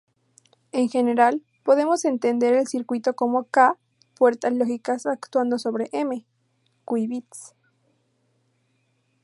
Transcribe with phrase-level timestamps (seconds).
[0.71, 3.77] En general, podemos entender el circuito como "k"
[4.17, 6.25] puertas lógicas actuando sobre "m"
[6.85, 7.53] qubits.